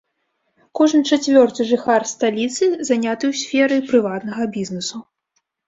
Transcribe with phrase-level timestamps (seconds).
[0.79, 5.07] Кожны чацвёрты жыхар сталіцы заняты ў сферы прыватнага бізнэсу.